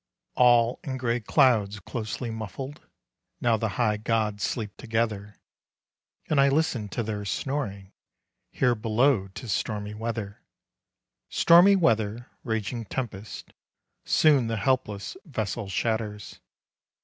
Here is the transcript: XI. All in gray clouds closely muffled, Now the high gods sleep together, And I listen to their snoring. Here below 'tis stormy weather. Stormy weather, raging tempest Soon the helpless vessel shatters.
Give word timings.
XI. 0.01 0.33
All 0.41 0.79
in 0.83 0.97
gray 0.97 1.19
clouds 1.19 1.79
closely 1.79 2.31
muffled, 2.31 2.81
Now 3.39 3.55
the 3.55 3.69
high 3.77 3.97
gods 3.97 4.43
sleep 4.43 4.75
together, 4.75 5.35
And 6.27 6.41
I 6.41 6.49
listen 6.49 6.89
to 6.89 7.03
their 7.03 7.23
snoring. 7.23 7.93
Here 8.49 8.73
below 8.73 9.27
'tis 9.27 9.53
stormy 9.53 9.93
weather. 9.93 10.41
Stormy 11.29 11.75
weather, 11.75 12.31
raging 12.43 12.85
tempest 12.85 13.53
Soon 14.03 14.47
the 14.47 14.57
helpless 14.57 15.17
vessel 15.23 15.69
shatters. 15.69 16.39